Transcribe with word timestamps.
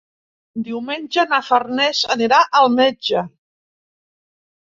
Diumenge 0.69 1.25
na 1.33 1.39
Farners 1.49 1.99
anirà 2.15 2.41
al 2.61 2.71
metge. 2.79 3.25